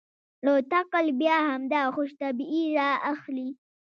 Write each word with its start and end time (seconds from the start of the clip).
له 0.45 0.53
تکل 0.71 1.07
بیا 1.21 1.37
همدا 1.49 1.81
خوش 1.95 2.09
طبعي 2.21 2.63
رااخلي. 2.79 3.49